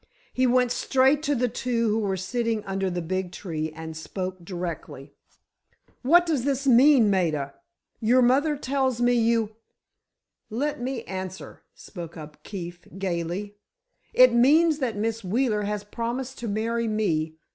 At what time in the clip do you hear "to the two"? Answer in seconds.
1.21-1.89